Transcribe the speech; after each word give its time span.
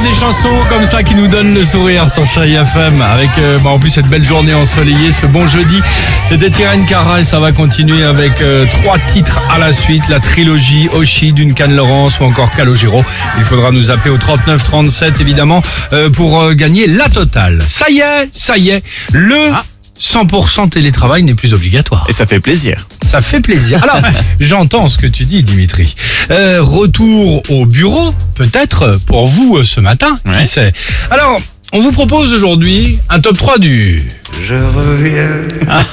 des 0.00 0.14
chansons 0.14 0.60
comme 0.68 0.86
ça 0.86 1.02
qui 1.02 1.14
nous 1.14 1.28
donnent 1.28 1.54
le 1.54 1.64
sourire 1.64 2.10
sur 2.10 2.26
Chérie 2.26 2.54
FM 2.54 3.00
avec 3.00 3.30
euh, 3.38 3.58
bah, 3.58 3.70
en 3.70 3.78
plus 3.78 3.90
cette 3.90 4.08
belle 4.08 4.24
journée 4.24 4.54
ensoleillée, 4.54 5.12
ce 5.12 5.26
bon 5.26 5.46
jeudi. 5.46 5.80
C'était 6.28 6.50
Irène 6.62 6.84
Cara 6.86 7.20
et 7.20 7.24
ça 7.24 7.38
va 7.38 7.52
continuer 7.52 8.02
avec 8.02 8.40
euh, 8.40 8.66
trois 8.70 8.98
titres 9.12 9.40
à 9.52 9.58
la 9.58 9.72
suite, 9.72 10.08
la 10.08 10.20
trilogie 10.20 10.88
Oshi, 10.92 11.32
Duncan 11.32 11.68
Laurence 11.68 12.18
ou 12.18 12.24
encore 12.24 12.50
Calogero. 12.50 13.04
Il 13.38 13.44
faudra 13.44 13.70
nous 13.70 13.90
appeler 13.90 14.10
au 14.10 14.18
39 14.18 14.62
37 14.64 15.20
évidemment 15.20 15.62
euh, 15.92 16.10
pour 16.10 16.52
gagner 16.54 16.86
la 16.86 17.08
totale. 17.08 17.62
Ça 17.68 17.88
y 17.88 18.00
est, 18.00 18.28
ça 18.32 18.56
y 18.56 18.70
est, 18.70 18.82
le 19.12 19.52
100% 20.00 20.70
télétravail 20.70 21.22
n'est 21.22 21.34
plus 21.34 21.54
obligatoire. 21.54 22.04
Et 22.08 22.12
ça 22.12 22.26
fait 22.26 22.40
plaisir. 22.40 22.86
Ça 23.14 23.20
fait 23.20 23.40
plaisir. 23.40 23.80
Alors, 23.80 24.00
j'entends 24.40 24.88
ce 24.88 24.98
que 24.98 25.06
tu 25.06 25.22
dis, 25.22 25.44
Dimitri. 25.44 25.94
Euh, 26.32 26.60
retour 26.60 27.44
au 27.48 27.64
bureau, 27.64 28.12
peut-être 28.34 28.98
pour 29.06 29.28
vous 29.28 29.58
euh, 29.58 29.62
ce 29.62 29.78
matin, 29.78 30.16
qui 30.36 30.48
sait. 30.48 30.72
Alors, 31.12 31.40
on 31.72 31.78
vous 31.78 31.92
propose 31.92 32.32
aujourd'hui 32.32 32.98
un 33.08 33.20
top 33.20 33.38
3 33.38 33.58
du... 33.58 34.02
Je 34.42 34.54
reviens 34.54 35.28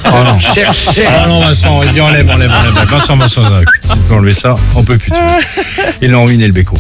Oh 0.08 0.24
non. 0.26 0.40
chercher. 0.56 1.06
Ah 1.08 1.28
non, 1.28 1.42
Vincent, 1.42 1.78
il 1.84 1.92
dit 1.92 2.02
enlève, 2.02 2.28
enlève, 2.28 2.50
enlève. 2.52 2.74
Vincent, 2.88 3.16
Vincent, 3.16 3.44
tu 3.84 3.98
peux 4.08 4.16
enlever 4.16 4.34
ça, 4.34 4.56
on 4.76 4.84
peut 4.84 4.98
plus. 4.98 5.12
Ils 6.02 6.10
l'ont 6.10 6.26
ruiné 6.26 6.48
le 6.48 6.54
béco. 6.54 6.76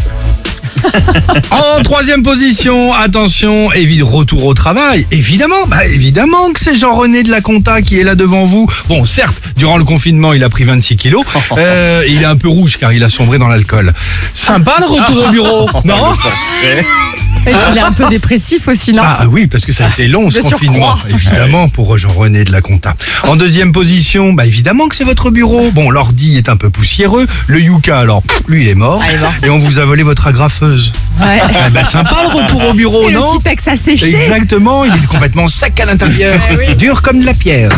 En 1.51 1.81
troisième 1.83 2.23
position, 2.23 2.93
attention, 2.93 3.71
évi- 3.71 4.01
retour 4.03 4.45
au 4.45 4.53
travail. 4.53 5.05
Évidemment, 5.11 5.65
bah 5.67 5.85
évidemment 5.85 6.51
que 6.53 6.59
c'est 6.59 6.75
Jean-René 6.75 7.23
de 7.23 7.31
la 7.31 7.41
Conta 7.41 7.81
qui 7.81 7.99
est 7.99 8.03
là 8.03 8.15
devant 8.15 8.45
vous. 8.45 8.67
Bon, 8.87 9.05
certes, 9.05 9.41
durant 9.57 9.77
le 9.77 9.83
confinement, 9.83 10.33
il 10.33 10.43
a 10.43 10.49
pris 10.49 10.63
26 10.63 10.97
kilos. 10.97 11.25
Euh, 11.57 12.03
il 12.07 12.21
est 12.21 12.25
un 12.25 12.37
peu 12.37 12.47
rouge 12.47 12.77
car 12.77 12.93
il 12.93 13.03
a 13.03 13.09
sombré 13.09 13.37
dans 13.37 13.47
l'alcool. 13.47 13.93
Sympa 14.33 14.75
le 14.79 14.85
retour 14.85 15.27
au 15.27 15.31
bureau, 15.31 15.69
non 15.85 16.13
Et 17.47 17.51
il 17.71 17.77
est 17.77 17.81
un 17.81 17.91
peu 17.91 18.07
dépressif 18.07 18.67
aussi, 18.67 18.93
non 18.93 19.01
Ah 19.05 19.25
oui, 19.27 19.47
parce 19.47 19.65
que 19.65 19.71
ça 19.73 19.85
a 19.85 19.89
été 19.89 20.07
long 20.07 20.29
ce 20.29 20.37
De 20.37 20.41
confinement, 20.43 20.95
surcroît. 20.95 21.09
évidemment, 21.09 21.69
pour 21.69 21.97
Jean-René 21.97 22.43
de 22.43 22.51
la 22.51 22.61
Conta. 22.61 22.93
En 23.23 23.35
deuxième 23.35 23.71
position, 23.71 24.33
bah 24.33 24.45
évidemment 24.45 24.87
que 24.87 24.95
c'est 24.95 25.03
votre 25.03 25.31
bureau. 25.31 25.71
Bon, 25.71 25.89
l'ordi 25.89 26.37
est 26.37 26.49
un 26.49 26.55
peu 26.57 26.69
poussiéreux. 26.69 27.25
Le 27.47 27.59
Yuka, 27.59 27.97
alors, 27.97 28.21
pff, 28.21 28.41
lui, 28.47 28.61
il 28.63 28.67
est 28.67 28.75
mort. 28.75 29.01
Ah, 29.03 29.07
il 29.09 29.15
est 29.15 29.19
mort. 29.19 29.33
Et 29.43 29.49
on 29.49 29.57
vous 29.57 29.79
a 29.79 29.85
volé 29.85 30.03
votre 30.03 30.27
agrafeuse. 30.27 30.91
Ouais. 31.19 31.39
Ah 31.41 31.69
bah 31.69 31.83
sympa 31.83 32.17
le 32.29 32.41
retour 32.41 32.63
au 32.69 32.73
bureau, 32.73 33.09
Et 33.09 33.13
le 33.13 33.19
non 33.19 33.31
Tipex 33.37 33.67
a 33.67 33.75
séché. 33.75 34.15
Exactement, 34.15 34.85
il 34.85 34.93
est 34.93 35.07
complètement 35.07 35.47
sec 35.47 35.79
à 35.79 35.85
l'intérieur, 35.85 36.39
dur 36.77 37.01
comme 37.01 37.19
de 37.19 37.25
la 37.25 37.33
pierre. 37.33 37.71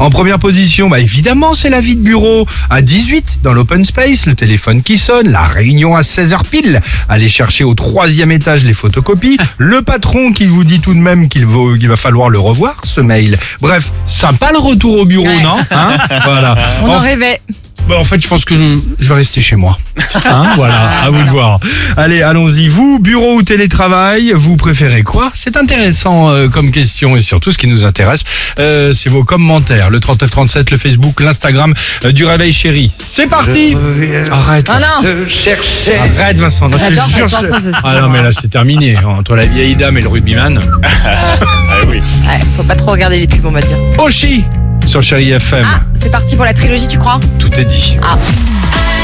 En 0.00 0.10
première 0.10 0.38
position, 0.38 0.88
bah 0.88 0.98
évidemment, 1.00 1.54
c'est 1.54 1.70
la 1.70 1.80
vie 1.80 1.96
de 1.96 2.02
bureau. 2.02 2.46
À 2.68 2.82
18, 2.82 3.40
dans 3.42 3.52
l'open 3.52 3.84
space, 3.84 4.26
le 4.26 4.34
téléphone 4.34 4.82
qui 4.82 4.98
sonne, 4.98 5.28
la 5.30 5.44
réunion 5.44 5.94
à 5.94 6.00
16h 6.02 6.40
pile, 6.50 6.80
aller 7.08 7.28
chercher 7.28 7.64
au 7.64 7.74
troisième 7.74 8.32
étage 8.32 8.64
les 8.64 8.72
photocopies, 8.74 9.38
le 9.56 9.82
patron 9.82 10.32
qui 10.32 10.46
vous 10.46 10.64
dit 10.64 10.80
tout 10.80 10.94
de 10.94 10.98
même 10.98 11.28
qu'il 11.28 11.46
va 11.46 11.96
falloir 11.96 12.28
le 12.28 12.38
revoir, 12.38 12.80
ce 12.84 13.00
mail. 13.00 13.38
Bref, 13.60 13.92
sympa 14.06 14.50
le 14.52 14.58
retour 14.58 14.98
au 14.98 15.04
bureau, 15.04 15.24
Ouais. 15.26 15.42
non 15.42 15.56
Hein? 15.70 15.96
Voilà. 16.24 16.56
On 16.82 16.88
en 16.88 16.94
En 16.94 16.98
rêvait. 17.00 17.40
Bah, 17.88 17.96
en 17.98 18.04
fait, 18.04 18.20
je 18.20 18.28
pense 18.28 18.44
que 18.46 18.54
je, 18.56 18.78
je 18.98 19.08
vais 19.08 19.14
rester 19.16 19.40
chez 19.42 19.56
moi. 19.56 19.78
Hein, 20.24 20.52
voilà, 20.56 20.88
à 21.04 21.10
vous 21.10 21.22
de 21.22 21.28
voir. 21.28 21.58
Allez, 21.96 22.22
allons-y. 22.22 22.68
Vous, 22.68 22.98
bureau 22.98 23.34
ou 23.36 23.42
télétravail, 23.42 24.32
vous 24.34 24.56
préférez 24.56 25.02
quoi? 25.02 25.30
C'est 25.34 25.56
intéressant 25.56 26.30
euh, 26.30 26.48
comme 26.48 26.70
question 26.70 27.16
et 27.16 27.22
surtout 27.22 27.52
ce 27.52 27.58
qui 27.58 27.66
nous 27.66 27.84
intéresse, 27.84 28.24
euh, 28.58 28.92
c'est 28.94 29.10
vos 29.10 29.22
commentaires. 29.24 29.90
Le 29.90 30.00
3937, 30.00 30.70
le 30.70 30.76
Facebook, 30.78 31.20
l'Instagram 31.20 31.74
euh, 32.04 32.12
du 32.12 32.24
Réveil 32.24 32.52
Chéri. 32.52 32.90
C'est 33.04 33.26
parti 33.26 33.76
Arrête. 34.30 34.70
Oh 34.70 34.78
non 34.80 35.02
te 35.02 35.28
chercher. 35.28 35.96
Arrête 36.18 36.38
Vincent, 36.38 36.66
Non, 36.66 36.78
je 36.78 36.94
jure, 37.16 37.28
chanson, 37.28 37.56
c'est 37.58 37.72
Ah 37.84 38.00
non 38.00 38.08
mais 38.08 38.22
là 38.22 38.30
c'est 38.32 38.48
terminé, 38.48 38.96
entre 38.98 39.34
la 39.36 39.44
vieille 39.46 39.76
dame 39.76 39.98
et 39.98 40.00
le 40.00 40.08
rugbyman. 40.08 40.58
Ah 41.06 41.78
oui. 41.88 41.98
Ouais, 42.26 42.38
faut 42.56 42.62
pas 42.62 42.76
trop 42.76 42.92
regarder 42.92 43.18
les 43.18 43.26
pubs, 43.26 43.44
on 43.44 43.50
va 43.50 43.60
dire. 43.60 43.76
Oshi 43.98 44.44
sur 44.86 45.02
Chéri 45.02 45.30
FM, 45.32 45.64
Ah, 45.66 45.80
c'est 46.04 46.10
parti 46.10 46.36
pour 46.36 46.44
la 46.44 46.52
trilogie, 46.52 46.86
tu 46.86 46.98
crois? 46.98 47.18
Tout 47.38 47.50
est 47.58 47.64
dit. 47.64 47.96
Ah. 48.02 48.18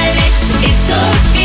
Alex 0.05 0.53
et 0.62 0.66
Sophie. 0.66 1.39